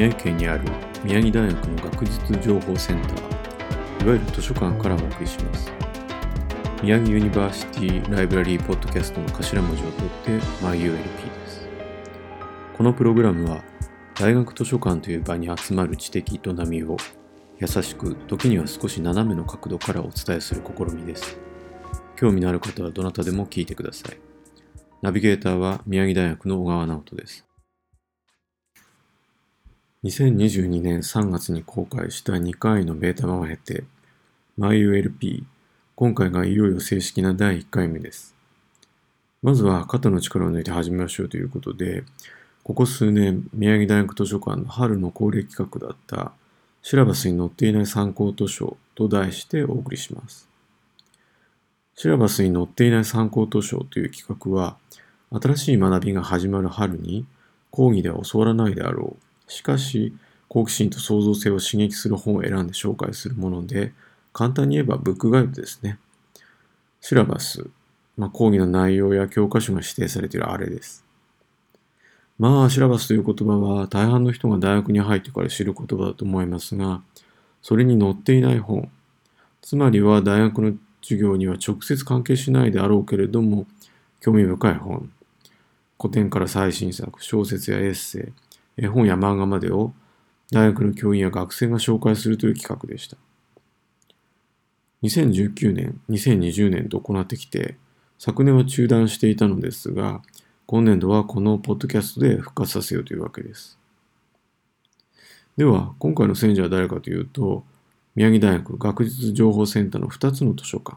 [0.00, 0.64] 宮城県にある
[1.04, 5.70] 宮城大学の学術情報センター、いわゆる図書館からお送りします。
[6.82, 10.30] 宮城 University Library Podcast の頭文字を取って
[10.64, 11.68] MyULP です。
[12.78, 13.62] このプログラムは
[14.14, 16.96] 大学図書館という場に集まる知的営みを
[17.58, 21.38] 優しく時には少し斜めの角度からお伝えする試みです。
[22.16, 24.16] 興味のある方はどなたでも聞いてください。
[25.02, 27.49] ナビゲーターは宮城大学の小川直人です。
[30.02, 33.84] 2022年3月に公開した2回のベータ版を経て、
[34.58, 35.44] MyULP、
[35.94, 38.34] 今回がいよいよ正式な第1回目です。
[39.42, 42.04] まずは肩の力を抜いて始めましょうということで、
[42.62, 46.32] ここ数年、宮城大学図書館の春の恒例企画だった
[46.80, 50.48] シラバスに載っていない参考図書と題してお送りします。
[51.94, 54.78] シラバスに載っていない参考図書という企画は、
[55.30, 57.26] 新しい学びが始まる春に
[57.70, 59.29] 講義では教わらないであろう。
[59.50, 60.14] しかし、
[60.48, 63.92] 好奇心と創造性を刺激する本を選んで紹介するもので、
[64.32, 65.98] 簡単に言えばブックガイドですね。
[67.00, 67.68] シラバス、
[68.16, 71.04] まあ、講義の内容や教科書が指定されているあれです。
[72.38, 77.02] まあ、シラバスという言葉は大半の人が大学に入ってから知る言葉だと思いますが、
[77.60, 78.90] それに載っていない本、
[79.60, 83.66] つまりは大学の授業には直接関係しないであろうけれども、
[84.20, 85.10] 興味深い本、
[86.00, 88.32] 古典から最新作、小説やエッセイ、
[88.80, 89.92] 絵本や漫画までを
[90.50, 93.16] 大学の教員や学生が紹介するという企画でした。
[95.02, 97.76] 2019年、2020年と行ってきて、
[98.18, 100.22] 昨年は中断していたのですが、
[100.66, 103.78] 今年度はこのポッドキャストで復活させようというわけです。
[105.56, 107.64] では、今回の選者は誰かというと、
[108.14, 110.96] 宮城大学学術情報センターの2つの図書館、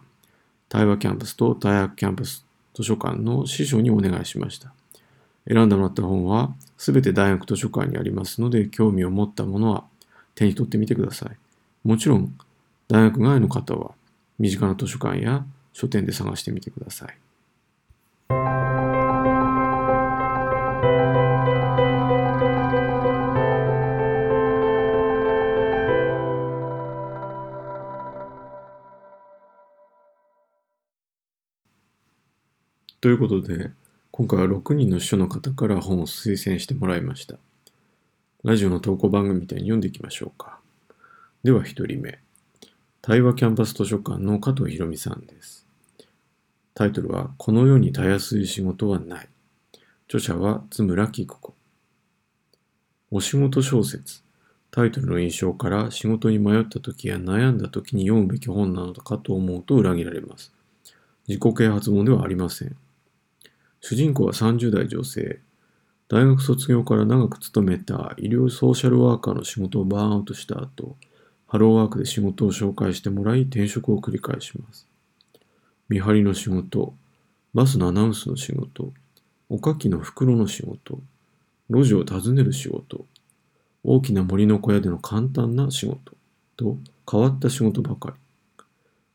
[0.67, 4.73] 大和キャンパスと太白キャンパス図書館の司書にお願いしました。
[5.47, 9.83] 選んでもらった本は全て大学図書館にありますので、興味を持ったものは
[10.35, 11.37] 手に取ってみてください。
[11.83, 12.37] もちろん、
[12.87, 13.91] 大学外の方は
[14.39, 17.17] 身近な図書館や書店で探してみてください。
[33.01, 33.71] ということで、
[34.15, 37.37] 今回は6人の秘書の方から本を推薦してもらいました。
[38.43, 40.59] ラジオの投稿番組みたいに読んでいきましょうか。
[41.43, 42.19] では1人目。
[43.01, 45.65] 対話キャンパス図書館の加藤博美さんです。
[46.75, 49.29] タイトルは、この世にたやすい仕事はない。
[50.05, 51.55] 著者は津村紀子。
[53.09, 54.21] お仕事小説。
[54.69, 60.53] タイトルの印象から仕事に迷った時や悩んだ時に読むべき本なのかと思うと裏切られます。
[61.27, 62.75] 自己啓発本ではありません。
[63.85, 65.41] 主人公は30代女性。
[66.07, 70.95] 大学卒業から長く勤めた医療ソーシャルワーカーの仕事をバーンアウトした後、
[71.47, 74.87] ハローワークで仕事を紹介してもらい転職を繰り返します。
[75.89, 76.93] 見張りの仕事、
[77.53, 78.93] バスのアナウンスの仕事、
[79.49, 81.01] おかきの袋の仕事、
[81.69, 83.05] 路地を訪ねる仕事、
[83.83, 86.13] 大きな森の小屋での簡単な仕事
[86.55, 86.77] と
[87.11, 88.15] 変わった仕事ばかり。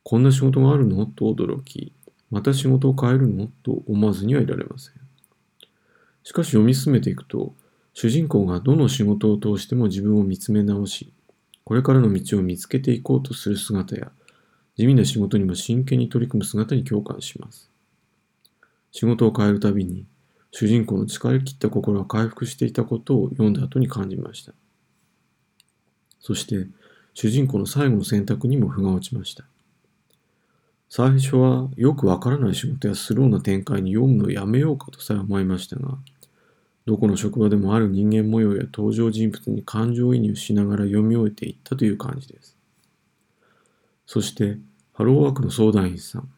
[0.03, 1.07] こんな仕事があるの？
[1.07, 1.95] と驚き、
[2.31, 3.49] また仕事を変えるの？
[3.63, 4.95] と思わずにはいられません。
[6.23, 7.55] しかし読み進めていくと、
[7.95, 11.13] 主人公がどの仕事を通しても自分を見つめ直し、
[11.65, 14.13] これからの道を見つけていこうとする姿や、
[14.77, 17.71] 地味な仕事にも真剣に取り組む姿に共感します。
[18.93, 20.07] 仕事を変えるたびに、
[20.51, 24.53] 主人公の疲れ切った心は回復していたことを読んだ後に感じました。
[26.21, 26.67] そして、
[27.15, 29.45] 主人公の最後の選択にも負が落ちました。
[30.89, 35.99] 最初はよくわからない仕事やスローな展開に読むのをやめようかとさえ思いましたが、
[36.87, 42.57] どこの職場でもある人間模様や登場人物に感情移入しながら読み終えていったという感じです。
[44.07, 44.59] そして、
[44.95, 46.29] ハローワークの相談員さん。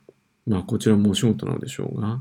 [0.47, 2.21] まあ、こちらもお仕事なのでしょうが、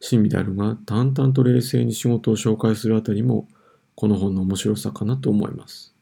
[0.00, 3.48] 親身であるが淡々と冷静に仕事を紹介するあたりも、
[3.94, 5.94] この本の面白さかなと思います。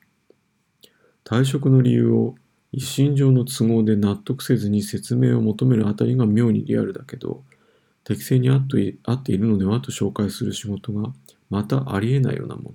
[1.25, 2.35] 退職の理由を
[2.77, 7.43] 一心上の都合で納得せずに説明を求めるあたりが妙にリアルだけど、
[8.05, 8.67] 適正に合っ
[9.23, 11.11] ているのではと紹介する仕事が
[11.49, 12.71] またありえないようなもの。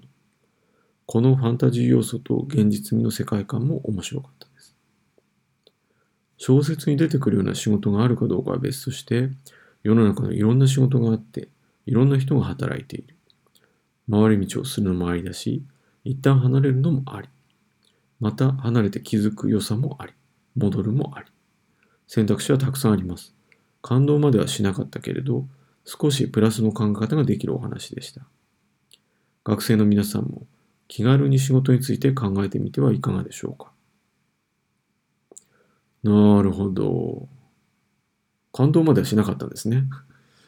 [1.06, 4.76] このファンタジー要素と現実味の世界観も面白かったです。
[6.38, 9.30] 小説に出てくるような仕事があるかどうかは別として、
[9.84, 11.50] 世の中のいろんな仕事があって、
[11.86, 13.16] いろんな人が働いている。
[14.10, 15.64] 回り道をするのもありだし、
[16.04, 17.30] 一旦離れるのもあり。
[18.22, 20.14] また離れて気づく良さもあり、
[20.56, 21.28] 戻るもあり。
[22.08, 23.36] 選択肢はたくさんあります。
[23.82, 25.48] 感動まではしなかったけれど、
[25.86, 28.22] 少しプラスの考え方ができるお話でした。
[29.44, 30.46] 学生の皆さんも
[30.88, 33.72] 気軽に仕事について考えてみてはいかがでしょうか。
[36.04, 37.28] なるほど。
[38.54, 39.86] 感動まではしなかったんですね。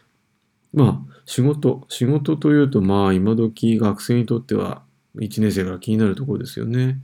[0.73, 1.85] まあ、仕事。
[1.89, 4.83] 仕事というと、まあ、今時学生にとっては、
[5.15, 7.01] 1年生が気になるところですよね。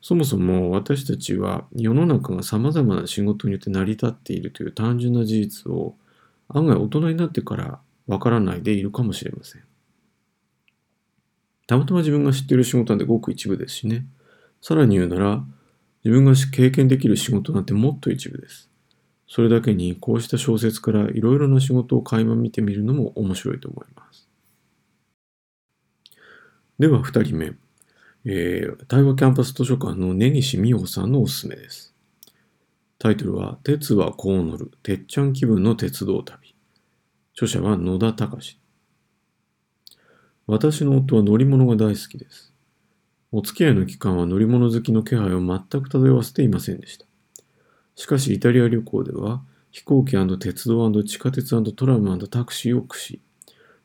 [0.00, 5.94] そもそも私たちは世の中が様々な仕事によって成り立っているという単純な事実を
[6.48, 9.62] 案外大人になってからわからないでいるかもしれません。
[11.66, 14.04] たまたま自分が知っている仕事なんてごく一部ですしね。
[14.60, 15.44] さらに言うなら、
[16.02, 18.68] 自分が経験できる仕事なんてもっと一部です。
[19.28, 24.28] それだけにこうした小説からいろいろな仕事を垣間見てみるのも面白いと思います。
[26.80, 27.52] では二人目。
[28.24, 31.94] えー、対話キャンパス図書館の根岸美穂さんのおすすめです。
[32.98, 36.54] タイトルは、鉄はこう乗る、てっちゃん気分の鉄道旅。
[37.32, 38.58] 著者は野田隆。
[40.46, 42.52] 私の夫は乗り物が大好きです。
[43.32, 47.06] お付き合いの期間は乗り物好きの気配を全く漂わせていませんでした。
[47.94, 53.20] しかしイタリア旅行では飛行機鉄道地下鉄トラムタクシーを駆使。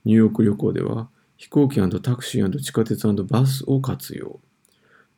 [0.04, 4.40] ニューヨーク旅行では飛行機タクシー地下鉄バスを活用。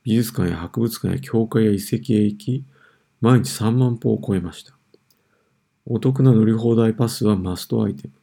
[0.03, 2.65] 美術館や博物館や教会や遺跡へ行き、
[3.21, 4.73] 毎日3万歩を超えました。
[5.85, 8.13] お得な乗り放題パスはマストアイテム。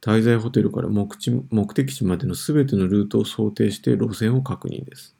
[0.00, 1.06] 滞在ホテルから目
[1.74, 5.16] 的地までのすべてのルートを想定して路線を確認です。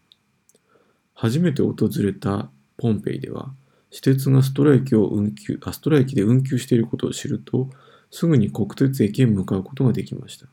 [1.15, 3.55] 初めて訪れたポンペイでは、
[3.91, 7.71] 私鉄がストライキを運休、あ、ストライキで運休していることを知ると、
[8.11, 10.47] すぐに国鉄駅へ向かうことができました。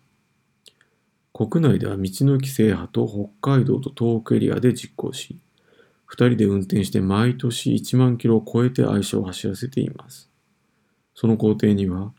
[1.39, 3.07] 国内では道の駅制覇と
[3.39, 5.39] 北海道と東北エリアで実行し、
[6.11, 10.29] 2人で運転して毎年1万キロを超えて愛車を走らせています。
[11.15, 12.11] その工程には、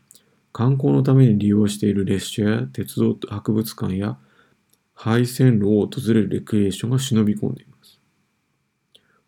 [0.51, 4.17] 観光のために利用している列車や鉄道博物館や
[4.95, 7.99] 廃線路を訪れるレクリエーションが忍び込んでいます。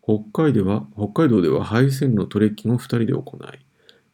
[0.02, 3.64] 北海では北海道では廃線路のトレッキングを2人で行い、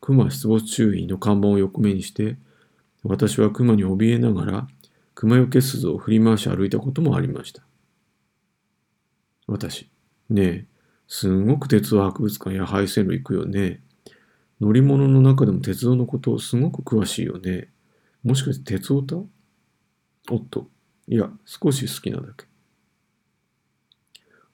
[0.03, 2.37] 熊出没注意の看板を横目にして、
[3.03, 4.69] 私は熊に怯えながら
[5.21, 7.63] 熊よけ鈴を振り回し歩いたこともありました。
[9.47, 9.91] 私、
[10.31, 10.67] ねえ、
[11.07, 13.83] すんごく鉄道博物館や廃線路行くよね。
[14.63, 17.69] 乗り物の中でも鉄道のことをすごく詳しいよね。
[18.25, 19.17] もしかして鉄オタ？
[19.17, 20.71] おっと、
[21.07, 22.47] いや、少し好きなだけ。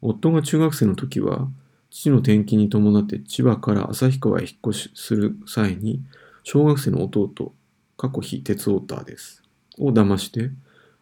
[0.03, 1.49] 夫が中学生の時は、
[1.91, 6.03] 父の転勤に伴って千葉から旭川へ引っ越しする際に、
[6.43, 7.55] 小学生の弟、
[7.97, 9.45] 過去非鉄オーターです。
[9.79, 10.51] を騙して、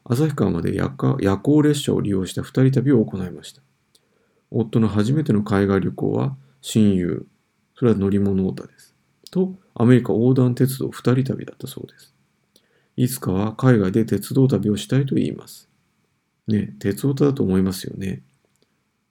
[0.04, 0.90] 旭川まで夜
[1.38, 3.62] 行列車を利用した二人旅を行いました。
[4.50, 7.26] 夫の初めての海外旅行は親友、
[7.76, 8.94] それは乗り物オタです。
[9.30, 12.14] と、アメリカ横断鉄道二人旅だったそうです。
[12.96, 15.68] いつかは海外で鉄道旅をしたいと言います。
[16.46, 18.22] ね鉄オタだと思いますよね。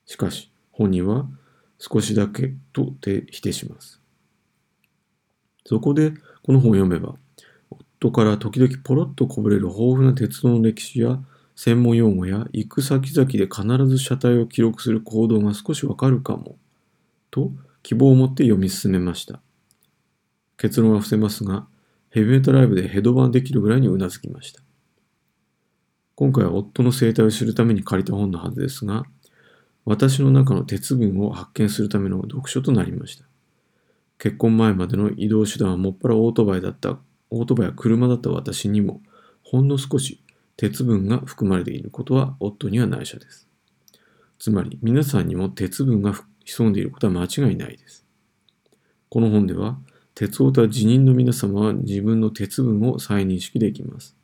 [0.06, 1.28] しかし、本人は
[1.80, 2.94] 少しだけと
[3.30, 4.00] 否定します。
[5.66, 6.14] そこで、
[6.44, 7.16] この本を読めば、
[8.04, 11.20] 夫から時々ポロッとこぼれる豊富な鉄道の歴史や
[11.56, 16.58] 専門用語や行く先々で必ず車体を記録する行動が少しわかるかも、
[17.32, 19.40] と希望を持って読み進めました。
[20.58, 21.66] 結論は伏せますが、
[22.10, 24.62] ヘビメタライブでヘドバンできるぐらいにうなずきました。
[26.16, 29.06] 今回は夫の生態を知るために借りた本のはずですが、
[29.86, 33.26] 私の中の鉄分を発見するための読書となりました。
[34.18, 37.00] 結婚前までの移動手段はもっぱらオートバイだった
[37.34, 39.02] オートバイや車だった私にも、
[39.42, 40.22] ほんの少し
[40.56, 43.48] 鉄分が含まれていることは夫には内緒です。
[44.38, 46.14] つまり、皆さんにも鉄分が
[46.46, 48.06] 潜んでいることは間違いないです。
[49.10, 49.80] この本では、
[50.14, 54.16] 鉄オタ辞任の皆様は自分の鉄分を再認識できます。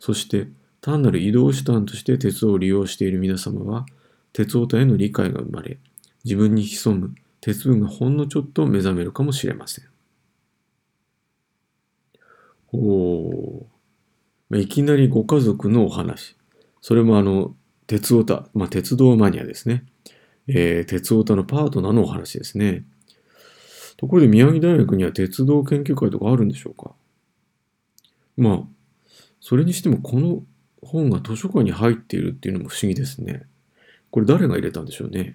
[0.00, 0.48] そして、
[0.80, 3.86] 単なる移動手段として鉄を利用している皆様は、
[4.32, 5.78] 鉄オタへの理解が生まれ、
[6.24, 9.91] 自分に潜む鉄分がほんのちょっと目覚めるかもしれません。
[12.72, 13.66] お
[14.48, 16.36] まあ、いきなりご家族のお話。
[16.80, 17.54] それもあの、
[17.86, 19.84] 鉄オタ、まあ、鉄道マニアですね。
[20.48, 22.84] えー、鉄オタのパートナーのお話ですね。
[23.96, 26.92] ところで宮城大学には鉄道研究会とかあるんでしょうか？
[28.36, 28.62] まあ、
[29.40, 30.42] それにしてもこの
[30.82, 33.46] 本が図書館に入っているっていうのも不思議ですね。
[34.10, 35.34] これ誰が入れたんでしょうね？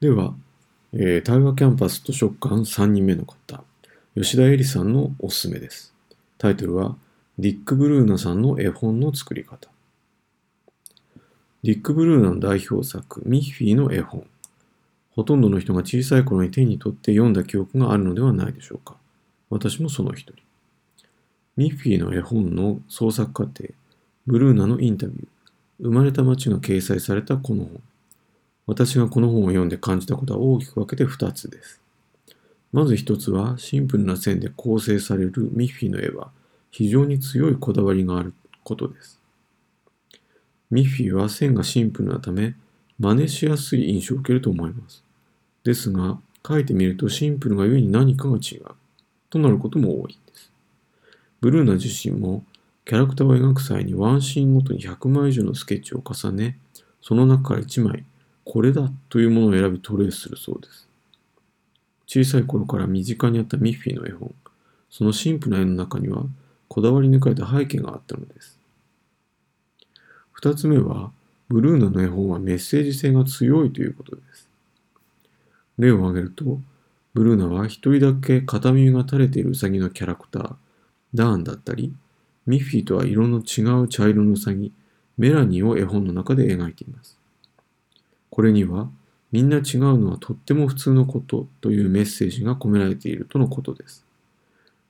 [0.00, 0.34] では、
[0.94, 3.64] えー、対話キャンパス図書館3人目の方。
[4.14, 5.94] 吉田恵里さんのおすすめです。
[6.36, 6.96] タイトルは、
[7.38, 9.70] ディック・ブルーナさんの絵本の作り方。
[11.62, 14.26] ディック・ブルーナの代表作、ミッフィーの絵本。
[15.12, 18.96] ほとんどの人が小さい頃に手に取って読んだ記憶があるのではないでしょうか。
[19.48, 20.34] 私もその一人。
[21.56, 23.72] ミッフィーの絵本の創作過程、
[24.26, 25.26] ブルーナのインタビュー、
[25.84, 27.80] 生まれた町が掲載されたこの本。
[28.66, 31.81] 私がこの本を読んで感じたことは大きく分けて2つです。
[32.72, 36.30] まず1つはシンプルな線で構成されるミッフィーの絵は
[36.70, 38.32] 非常に強いこだわりがある
[38.64, 39.20] ことです。
[40.70, 42.54] ミッフィーは線がシンプルなため
[42.98, 45.04] 真似しやすい印象を受けると思います。
[45.64, 48.64] ですが、書いてみるとシンプルがゆえに何かが違う
[49.28, 50.50] となることも多いんです。
[51.40, 52.44] ブルーナ自身も
[52.84, 56.58] キャラクターを描く際にワンシーンごとに100枚以上のスケッチを重ね、
[57.00, 58.04] その中から1枚、
[58.44, 60.88] これだというものを選びトレースするそうです。
[62.06, 64.34] 小さい頃から身近にあったミッフィーの絵本、
[64.90, 66.24] そのシンプルな絵の中には
[66.68, 68.58] こだわり抜かれた背景があったのです。
[70.32, 71.12] 二つ目は、
[71.48, 74.48] ブルーナの絵本はメッセージ性が強いということです。
[75.78, 76.60] 例を挙げると、
[77.12, 80.54] ブルーナは一人だけ片耳が垂れているウサギのキャラクター、
[81.12, 81.92] ダーンだったり、
[82.46, 84.72] ミッフィーとは色の違う茶色のウサギ、
[85.18, 87.18] メラニーを絵本の中で描いています。
[88.30, 88.88] これには、
[89.32, 94.04] みんな違うのはとっても普通のことというメッセージが込められているとのことです。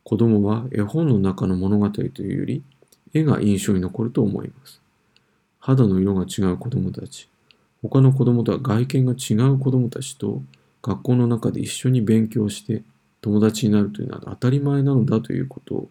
[0.05, 2.63] 子供は絵本の中の物語というより、
[3.15, 4.81] 絵が印象に残ると思います。
[5.61, 7.29] 肌の色が違う子供たち、
[7.83, 10.43] 他の子供とは外見が違う子供たちと
[10.83, 12.83] 学校の中で一緒に勉強して
[13.21, 15.89] 友達になるというのは当たり前なのだということを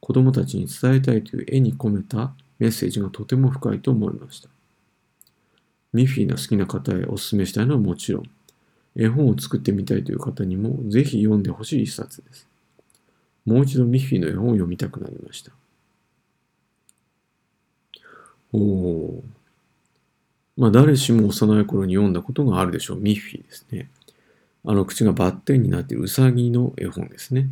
[0.00, 4.55] 子供たちに伝えたいという絵に込めたメッセージがとても深いと思いました。
[5.92, 8.22] ミッフィーの好きな方へお勧めしたいのはもちろん、
[8.96, 12.48] 絵本を作ってみたいという方にもぜひ読んでほしい一冊です。
[13.44, 15.52] もう一度ミッフィーの絵本を読みたくなりました。
[18.52, 19.24] おお。
[20.56, 23.00] まあ誰しも幼い頃に読んだことがあるでしょう。
[23.00, 23.90] ミッフィーですね。
[24.64, 27.48] あの口がバッテンになっているウサギの絵本ですね。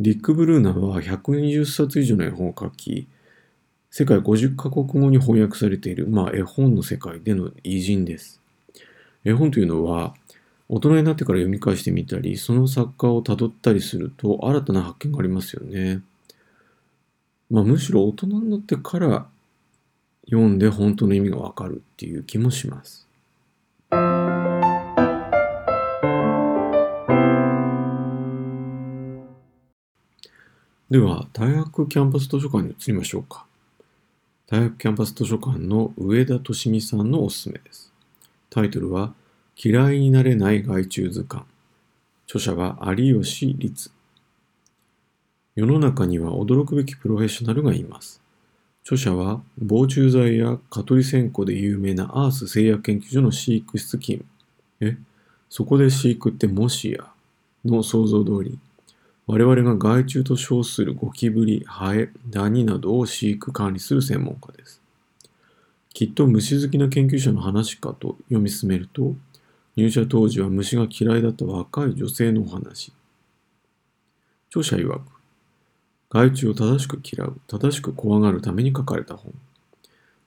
[0.00, 3.06] ディック・ブルーナは120冊以上の絵本を書き、
[3.96, 8.40] 世界50カ国語に翻訳されている、まあ、絵本の世界での偉人です。
[9.24, 10.14] 絵本というのは、
[10.68, 16.02] 大人になってから読み返してみたり、その作家をたどったりすると新たな発見がありますよね。
[17.48, 19.28] まあ、むしろ大人になってから
[20.24, 23.06] 読んで本当の意味がわかるっていう気もします。
[30.90, 33.46] では、太白キャンパス図書館に移りましょうか。
[34.46, 37.90] 太白キャンパス図書館の上田敏美さんのおすすめです。
[38.50, 39.14] タイトルは、
[39.56, 41.46] 嫌いになれない外注図鑑。
[42.26, 43.90] 著者は有吉律。
[45.56, 48.20] 世の中には驚くべきプロフェッショナルがいます。
[48.82, 54.26] 著者は防虫剤や蚊取り線香で有名なアース製薬研究所の飼育室勤務。
[54.80, 54.98] え、
[55.48, 57.06] そこで飼育ってもしや？
[57.64, 58.58] の想像通り、
[59.26, 64.82] 我々が害虫と称するゴキブリ、ハエ、ダニなどを飼育管理する専門家です。
[65.94, 69.14] きっと虫好きな研究者の話かと読み進めると、
[69.76, 72.92] 入社当時は虫が嫌いだった若い女性のお話。
[74.50, 75.00] 著者曰く、
[76.10, 79.32] 害虫を正しく嫌う、正しく怖がるために書かれた本。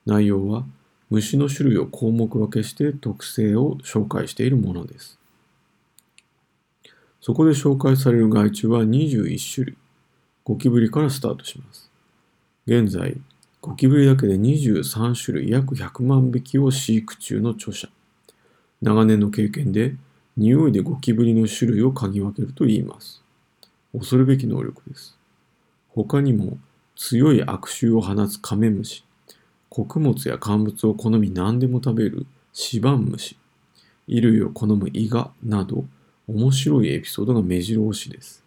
[0.08, 0.66] 内容は
[1.10, 5.20] 虫の種類を項目分けして特性を紹介しているものです。
[7.28, 9.78] そこで紹介される害虫は21種類。
[10.46, 11.92] ゴキブリからスタートします。
[12.66, 13.18] 現在、
[13.60, 17.90] ゴキブリだけで23種類約100万匹を飼育中の著者。
[18.82, 19.96] 長年の経験で
[20.38, 23.22] 匂いでゴキブリの種類を嗅ぎ分けると言います。
[23.92, 25.18] 恐るべき能力です。
[25.90, 26.58] 他にも
[26.96, 29.04] 強い悪臭を放つカメムシ、
[29.68, 33.36] 穀物や乾物を好み何でも食べるシバンムシ、
[34.08, 35.84] 衣類を好むイガなど
[36.28, 38.44] 面白いエピソードが目白押しです。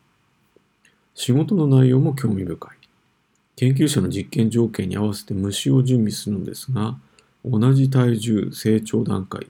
[1.14, 2.70] 仕事の内容も興味深い。
[3.56, 6.98] 研究者の実験条件に合わせて虫を準備するのですが、
[7.44, 9.46] 同じ体重、成長段階、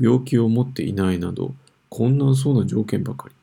[0.00, 1.54] 病気を持っていないなど
[1.90, 3.34] 困難そうな条件ばかり。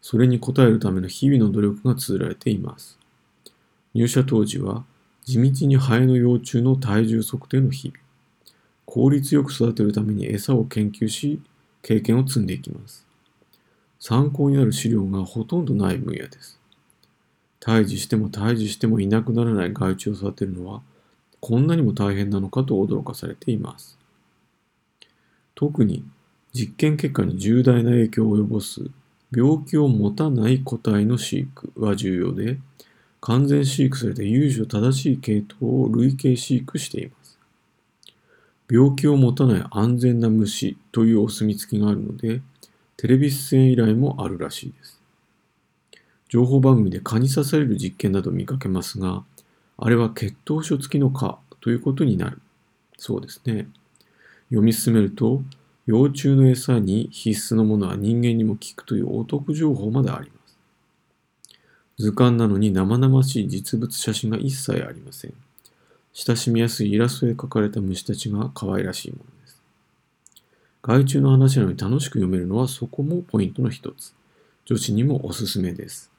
[0.00, 2.98] それに応えるための日々の努力が綴られています。
[3.94, 4.84] 入社当時は
[5.24, 7.98] 地道にハエの幼虫の体重測定の日々。
[8.84, 11.40] 効率よく育てるために餌を研究し、
[11.82, 13.05] 経験を積んでいきます。
[13.98, 16.58] 参考になる資料がほとんどない分野です。
[17.60, 20.82] 退治しても退治してもいなくならない害虫を育てるのは、
[21.40, 23.98] こんなにも大変なのかと驚かされています。
[25.54, 26.04] 特に
[26.52, 28.90] 実験結果に重大な影響を及ぼす
[29.34, 32.58] 病気を持たない個体の飼育は重要で、
[33.20, 37.38] 完全飼育された優秀正しい系統を累計飼育しています。
[38.70, 42.40] 病気を持たない安全な虫というお墨付きがあるので、
[42.96, 45.00] テレビ出演依頼もあるらしいです。
[46.28, 49.24] 情報番組で蚊に刺される実験など見かけますが、
[49.78, 52.40] あれは血統書付きの蚊ということになる
[52.96, 53.68] そうですね。
[54.48, 55.42] 読み進めると、
[55.86, 60.58] 幼虫の餌に必須のものは人間にも効くというお得情報まであります。
[61.98, 65.34] 図鑑なのに生々しい実物写真が一切ありません。
[66.12, 69.24] 親しみやすいイラストで描かれた虫たちが可愛らしいもの
[70.86, 70.92] です。
[70.92, 74.14] 害虫の話なのに楽しく読めるのはそこもポイントの一つ。
[74.64, 76.10] 女子にもおすすめです。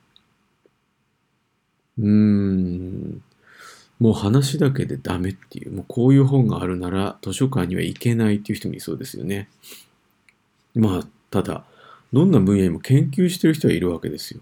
[1.97, 3.21] うーん。
[4.00, 9.50] もう話だけでダメっていう、もうこういう本があるなら図書館には行けないっていう人もいそうですよね。
[10.75, 11.65] まあ、ただ、
[12.13, 14.41] どんな分野にも研究してる人はいるわけですよ。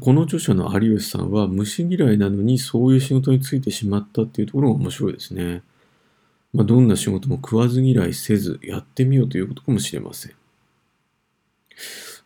[0.00, 5.62] この著者の有吉さんは虫嫌いなのにそういう仕事に就いてしまったっていうところが面白いですね。
[6.52, 10.32] まあ、どんな仕事も食わず嫌いせずやってみようということかもしれません。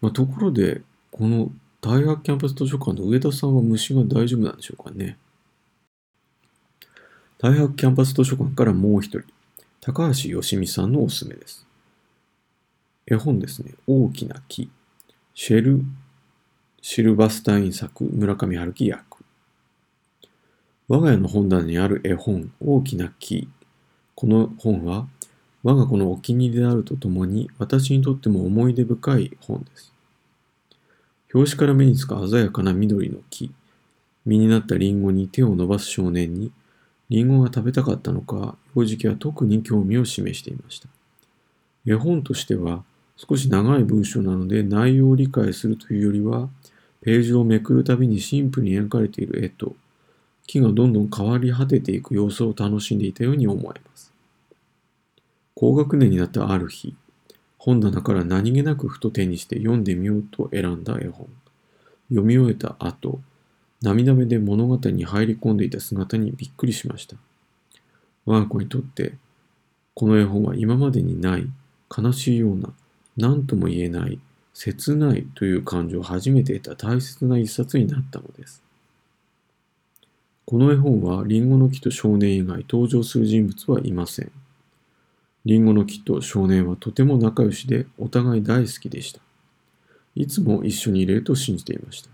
[0.01, 5.17] まあ、ところで、この太白キャンパス図書館の上田さんは虫が大丈夫なんでしょうかね。
[7.39, 9.23] 太白キャンパス図書館からもう一人、
[9.81, 11.67] 高橋よしみさんのおすすめです。
[13.07, 13.75] 絵本ですね。
[13.87, 14.69] 大きな木。
[15.35, 15.85] シェル、
[16.83, 19.25] シルバスタイン作、村上春樹訳。
[20.89, 23.49] 我が家の本棚にある絵本、大きな木。
[24.17, 25.07] この本は、
[25.63, 29.93] 我が子のお気に入りであるとともに、私にとっても思い出深い本です。
[31.35, 33.53] 表紙から目につく鮮やかな緑の木。
[34.25, 36.51] 実になったリンゴに手を伸ばす少年に、
[37.11, 40.89] リンゴが食べたかったのか、幼児期は特に興味を示していました。
[41.85, 42.85] 絵本としては、
[43.19, 46.49] 少し長い文章なので内容を理解するというよりは、
[47.03, 49.77] ページをめくるたびにシンプルに描かれている絵と、
[50.47, 54.06] 木がどんどん変わり果てていく様子を楽しんでいたように思えます。
[55.59, 56.95] 高学年になったある日、
[57.57, 61.29] 本棚から何気なくふと手にして読んでみようと選んだ絵本。
[62.11, 63.21] 読み終えた後、
[63.81, 67.17] 涙目で物語に入り込んでいた姿にびっくりしました。
[68.27, 69.15] 我が子にとって、
[69.95, 71.49] この絵本は今までにない
[71.97, 72.75] 悲しいような
[73.17, 74.21] 何とも言えない
[74.53, 78.63] 切ないという感情を初めて得た大切な一冊になったのです。
[80.45, 84.31] この絵本はリンゴの木と少年以外登場する人物はいません。
[85.47, 89.21] リンゴの木と少年はとても仲良しでお互い大好きでした。
[90.17, 92.11] いつも一緒にいれると信じていました。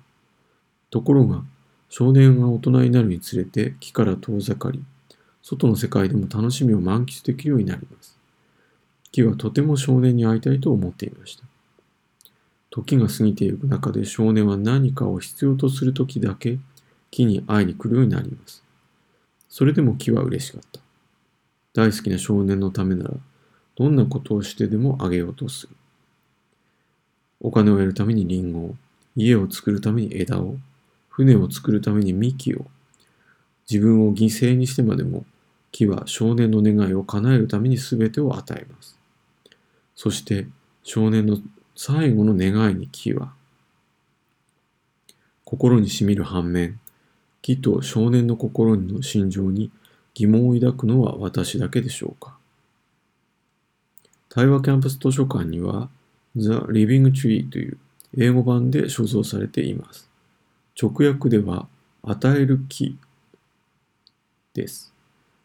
[0.90, 1.42] ところが、
[1.88, 4.84] 少年が大人になるにつれて木から遠ざかり、
[5.42, 8.18] 外の世界でも楽しみを満喫できるようになります。
[9.12, 11.44] 木はとても少年に会いたいと思っていました。
[12.68, 16.58] 時が過ぎていく中で少年は何かを必要とする時だけ
[17.10, 18.62] 木に会いに来るようになります。
[19.48, 20.81] それでも木は嬉しかった。
[21.74, 23.14] 大好きな少年のためなら、
[23.76, 25.74] どんなことをしてでもあげようとする。
[27.40, 28.76] お金を得るためにリンゴを、
[29.16, 30.56] 家を作るために枝を、
[31.08, 32.66] 船を作るために幹を、
[33.70, 35.24] 自分を犠牲にしてまでも
[35.72, 38.98] 木は少年の願いを叶えるために全てを与えます。
[39.96, 40.46] そして
[40.82, 41.38] 少年の
[41.74, 43.32] 最後の願いに木は、
[45.44, 46.78] 心にしみる反面、
[47.40, 49.70] 木と少年の心の心情に
[50.14, 52.36] 疑問を抱くのは私だけでしょうか？
[54.28, 55.88] 対話キャンパス図書館には
[56.36, 57.78] The Living Tree という
[58.16, 60.08] 英語版で所蔵されています。
[60.80, 61.66] 直訳では、
[62.02, 62.98] 与える木
[64.54, 64.92] です。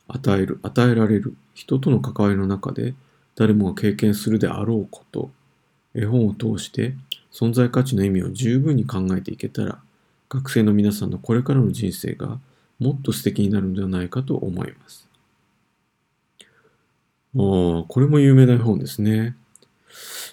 [0.07, 2.93] 与える、与えられる、人との関わりの中で
[3.35, 5.29] 誰もが経験するであろうこと、
[5.93, 6.93] 絵本を通して
[7.31, 9.79] 存在価値の意味を十分に考えていけたら、
[10.29, 12.39] 学生の皆さんのこれからの人生が
[12.79, 15.09] もっと素敵になるのではないかと思います。
[17.35, 19.35] ああ、これも有名な本ですね。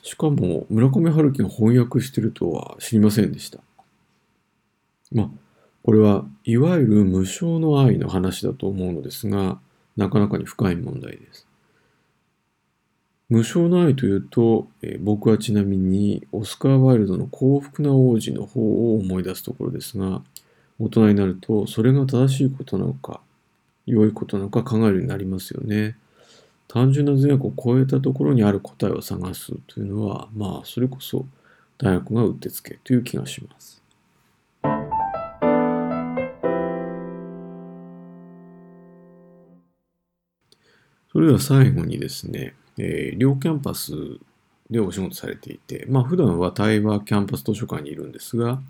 [0.02, 3.60] しかも、村上春樹が翻訳してるとは知りませんでした。
[5.12, 5.30] まあ、
[5.82, 9.58] これはいわゆる無償の愛の話だと思うのですが、
[9.96, 11.46] なかなかに深い問題です。
[13.28, 20.22] 無償の愛というと、え、僕はちなみにオスカー・ワイルドの幸福な王子の方を思い出すところですが、
[20.78, 23.20] 大人になるとそれが正しいことなのか、
[23.86, 25.96] 良いことなのか考えるようになりますよね。
[26.68, 31.26] 単純な善悪を超えたところにある答えを探すというのは、まあ、それこそ
[31.78, 33.82] 大学がうってつけという気がします。
[41.12, 43.92] それでは最後にですね、えー、両キャンパス
[44.68, 48.60] でお仕事されていて、まあ普段は大和キャンパス図書館にいるんですが、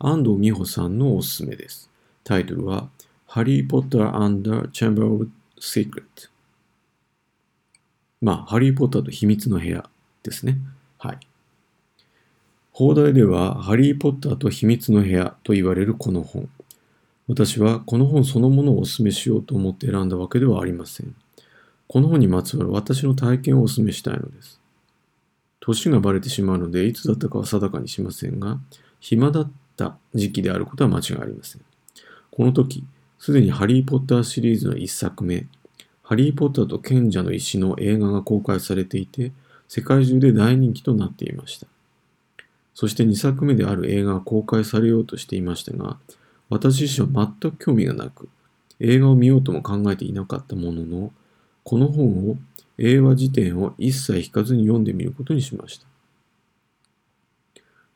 [0.00, 1.90] 安藤美穂さんのおすすめです。
[2.22, 2.88] タイトルは、
[3.26, 5.28] Harry Potter and the Chamber of
[5.60, 6.02] Secrets。
[8.20, 9.88] まあ、ハリー・ポッターと秘密の部屋
[10.22, 10.58] ですね。
[10.98, 11.18] はい。
[12.72, 16.48] 放題では、ハリー・ポッターと秘密の部屋と言われるこの本。
[17.26, 21.14] 私はこの本そのものをお勧めしようと思って選んだわけではありません。
[21.88, 24.60] この本にまつわる私の体験をお勧めしたいのです。
[25.60, 28.58] 年がバレてしまうので、いつだったかは定かにしませんが、
[29.00, 31.62] 暇だった時期であることは間違いありません。
[32.30, 32.84] この時、
[33.18, 35.46] すでにハリー・ポッターシリーズの一作目、
[36.02, 39.32] ハリー・ポッターと賢者の石の映画が公開されていて、
[39.68, 41.66] 世界中で大人気となっていました。
[42.74, 45.98] そして2作目である映画が公開されようとしていましたが、
[46.48, 48.28] 私自身は全く興味がなく、
[48.80, 51.12] 映画を見ようとも考えていなかったものの、
[51.64, 52.36] この本を
[52.78, 55.87] 英和辞典を一切引かずに読んでみることにしました。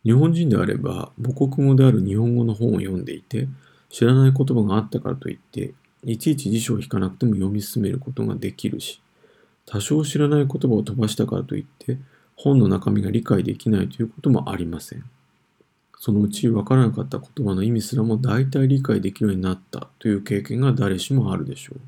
[0.05, 3.49] 日本人であれば母国語である日本語の本を読んでいて
[3.89, 9.01] 知らない言葉があったからといっていちいち辞書を引かなくても読み進めることができるし
[9.67, 11.99] 多少知らない言葉を飛ばしたからといって
[12.37, 15.05] 本の中身が理解できないということもありません。
[15.99, 21.81] そのうち分からなかった言葉の意味すらも大体理解できるようになったという経験が誰しもあるでしょう。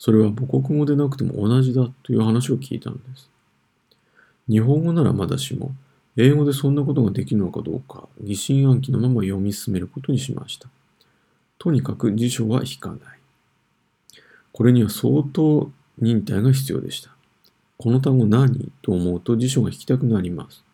[0.00, 3.30] それは母国語でなくても同じだという話を聞いたのです。
[4.48, 5.72] 日本語ならまだしも、
[6.16, 10.68] 英語でそんなことができるのかどうか、疑心暗鬼のまま読み進めることにしました。
[11.58, 12.98] とにかく辞書は引かない。
[14.52, 17.10] これには相当忍耐が必要でした。
[17.76, 20.64] この単語何と思うと辞書が引きたくなります。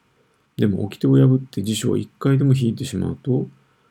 [0.57, 3.47] でも掟を破って辞書を一回でも引いてしまうと、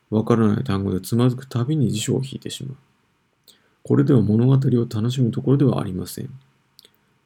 [0.09, 2.77] わからない単語でつまずくたびに辞書を引いてしまう。
[3.83, 6.29] これでは物語を楽しむところではありません。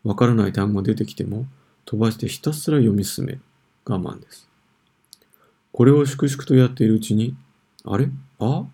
[0.03, 1.45] わからない単語が出てきても
[1.85, 3.41] 飛ばしてひたすら読み進める。
[3.89, 4.47] 我慢です。
[5.71, 7.35] これを粛々とやっているうちに、
[7.83, 8.09] あれ？
[8.39, 8.65] あ？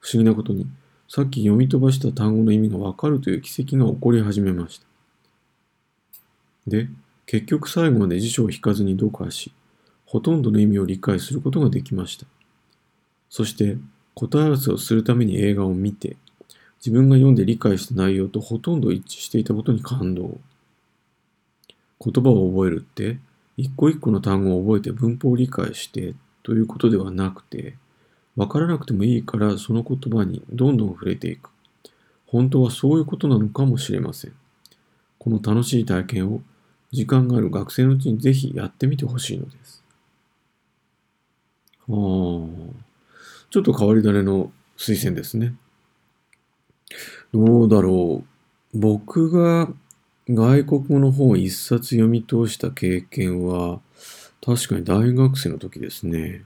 [0.00, 0.66] 不思議なことに、
[1.08, 4.86] さっき読み飛ばした単語の意味がわかるという奇跡が起こり始めました。
[6.66, 6.88] で、
[7.26, 9.52] 結局最後まで辞書を引かずに読破し、
[10.06, 12.26] ほとんどの意味を理解することができました。
[13.28, 13.76] そして、
[14.14, 16.16] 答え合わせをするために映画を見て、
[16.80, 20.38] 自分が読んで理解した内容とほとんど一致していたことに感動。
[22.00, 23.18] 言葉を覚えるって、
[23.58, 27.74] 一個一個の単語を覚えて文法を理解してということではなくて、
[28.36, 31.50] わからなくてもいいからその言葉にどんどん触れていく。
[32.28, 34.32] 本当はそういうことなのかもしれません。
[35.18, 36.40] この楽しい体験を
[36.92, 39.82] 時間がある学生のうちにぜひやってみてほしいのです。
[41.88, 41.94] ああ、
[43.50, 45.54] ちょっと変わり種の推薦ですね。
[47.34, 48.78] どうだろう。
[48.78, 49.68] 僕が
[50.30, 53.80] 外国語の本を一冊読み通した経験は、
[54.44, 56.44] 確かに大学生の時ですね。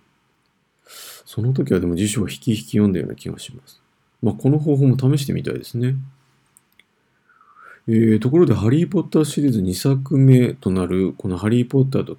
[1.24, 3.80] その時はでも辞書を引き引き読んだような気がします。
[4.22, 5.96] まあ、この方法も試してみたいですね。
[7.88, 12.16] えー、ところで、ハリー・ポッターシリーズ2作目となる、このハリー・ポッターと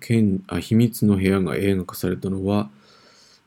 [0.47, 2.69] あ秘密の部屋が映画化されたのは、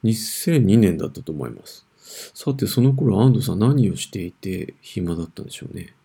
[0.05, 1.85] 2002年だったと思います。
[2.33, 5.96] さて、その頃安藤さん何をしていて暇だったんでしょうね。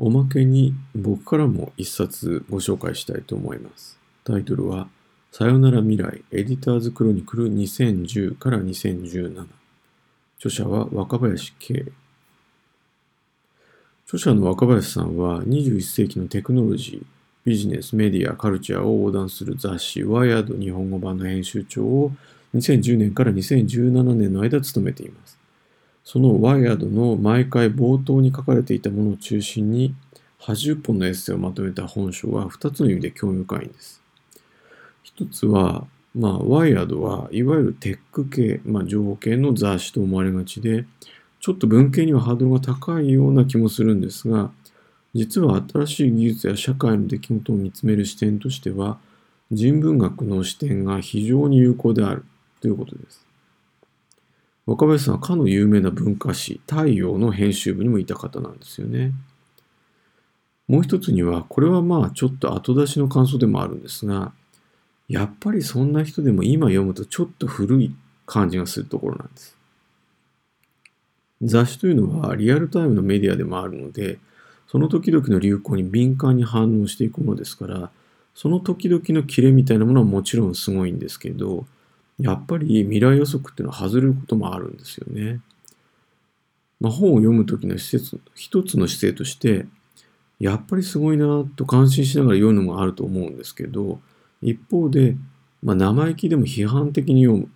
[0.00, 3.98] おまけに僕からも一冊ご紹介したいと思います。
[4.24, 4.88] タイトルは、
[5.32, 9.46] さよなら未来エディターズクロニクル2010から2017。
[10.38, 11.92] 著者は若林圭。
[14.06, 17.06] 著者の若林さんは21世紀のテクノロジー、
[17.44, 22.12] ビジネス、メディア、カルチャーを横断する雑誌、ワイヤード日本語版の編集長を
[22.54, 25.37] 2010年から2017年の間務めています。
[26.10, 29.94] そのワイヤードの毎回冒頭に書かれていたものを中心に
[30.40, 34.00] 80本のエッセイをまとめた本書は2つの意味で興味深いんです。
[35.02, 40.86] 一つは、まあ、ワイヤードはいわゆるテック系、まあ、情報系の雑誌と思われがちで、
[41.40, 44.50] ちょっと文系にはハードルが高いような気もするんですが、
[45.12, 48.96] 実は新しい技術や社会の出来事を見つめる視点としては、
[49.52, 52.24] 人文学の視点が非常に有効である
[52.62, 53.27] ということです。
[54.68, 59.12] 若林さんはかの有名な文化誌、太陽の編集部にもいた方なんですよね。
[60.68, 64.30] もう一つには、これはまあちょっと後出しの感想でもあるんですが、
[65.08, 69.56] やっぱりそんな人でも今読むとちょっと古い感じがするところなんです。
[71.40, 74.18] 雑誌というのはリアルタイムのメディアでもあるので、
[74.66, 77.90] その時々の流行に敏感に反応していくものですから、
[78.34, 81.64] その時々のキレみたいなものはもちろんすごいんですけど、
[82.18, 85.40] やっぱり未来予測っていうのは外れることもあるんですよね。
[86.80, 89.66] まあ、本を読む時の施設、一つの姿勢として、
[90.38, 94.00] やっぱりすごいなと感心しながら読むのもあると思うんですけど、
[94.40, 95.16] 一方で、
[95.62, 97.48] まあ、生意気でも批判的に読む。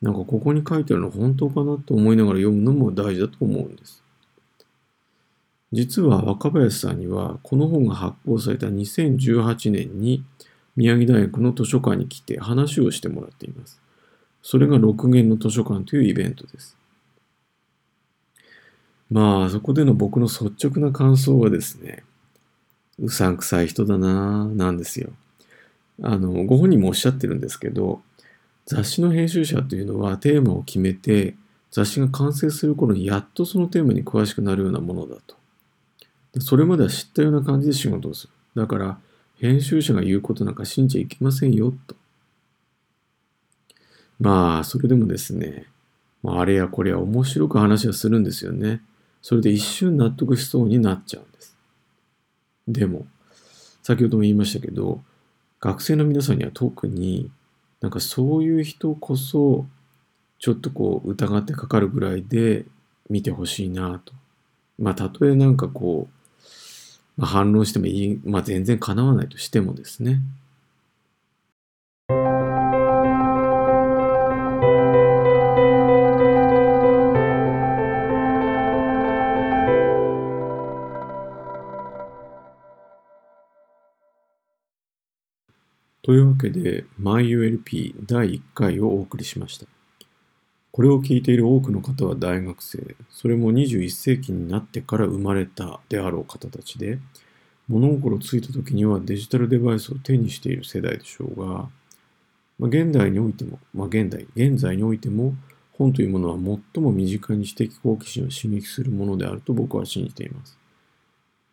[0.00, 4.02] なんかここに書いてあるの本当かなと思いながら読むのも大事だと思うんです。
[5.72, 10.22] 実は若林さんにはこの本が発行された2018年に
[10.76, 13.80] 宮城大学の図書館に来て話をしてもらっています。
[14.46, 16.76] それが6弦の図書館というイベントです。
[19.10, 22.04] まあ、そこでの僕の率直な感想はですね、
[22.98, 25.12] うさんくさい人だなぁ、なんですよ。
[26.02, 28.02] あの、ご本人もおっしゃってるんですけど、
[28.66, 31.36] 雑誌の編集者というのはテーマを決めて、
[31.70, 35.36] 雑誌が完成する頃にやっとそのテーマに詳しくなるようなものだと。
[36.40, 38.32] それまでは知ったような感じで仕事をする。
[38.60, 38.98] だから、
[39.38, 41.96] 編集者が言うことなんか信じちゃいけませんよ、と。
[44.20, 45.66] まあ、それでもですね、
[46.22, 48.80] まあ、あれやこれや面白く話はするんですよね。
[49.20, 51.56] それで一瞬納得しそうになっちゃうんです。
[52.68, 53.06] でも、
[53.82, 55.02] 先ほども言いましたけど、
[55.60, 57.30] 学生の皆さんには特に
[57.80, 59.66] なんかそういう人こそ
[60.38, 62.66] ちょっとこう疑ってかかるぐらいで
[63.08, 64.12] 見てほしいなと。
[64.78, 66.08] まあたとえなんかこ
[67.18, 70.20] う、まあ、反論してもいい、まあ全然叶わないとしてもですね。
[86.04, 89.64] というわけで MyULP 第1回をお送りしました。
[90.70, 96.98] これを聞いている多くの方は大学生、それも21世紀になってから生まれたであろう方たちで、
[97.68, 101.70] 物心ついた時にはデジタルデバイスを手にしている世代でしょうが、
[102.58, 105.32] まあ、現代においても、まあ、現代、現在においても、
[105.72, 106.36] 本というものは
[106.74, 110.58] 最も身近に知的好奇心を刺激するものであると僕は信じています。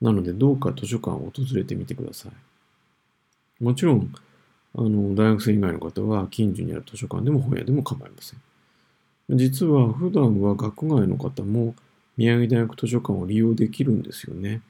[0.02, 3.64] なので、どうか図書館を訪れてみてください。
[3.64, 4.14] もちろん、
[4.76, 8.40] あの、大学生以外の方は近所にある図書館でも本屋でも構いません。
[9.30, 11.76] 実は普段は学外の方も
[12.18, 14.62] 宮城大学図書館を利用できるんですよね。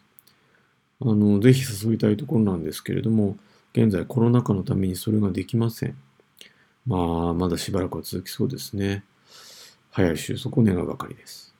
[1.02, 3.38] あの、ぜひ誘いたいところなんですけれども、
[3.74, 5.96] 現在コロナ禍のためにそれができません。
[6.86, 9.04] まあ、まだしばらくは続きそうですね。
[9.92, 11.51] 早い収束を願うばかりです。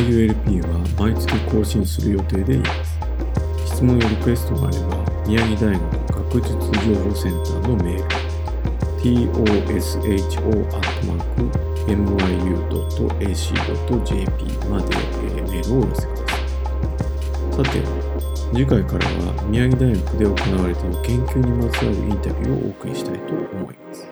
[0.00, 2.98] YULP は毎月更新する予定でいます。
[3.66, 5.80] 質問やリクエストがあれば、宮城大学
[6.32, 8.04] 学術情報センターのメール、
[9.02, 9.48] tosho.myu.ac.jp
[14.68, 14.96] まで
[15.50, 17.64] メールをお寄せください。
[17.64, 17.82] さて、
[18.54, 20.32] 次回からは宮城大学で行
[20.62, 24.09] われている研究にまつわるインタビューをお送りしたいと思います。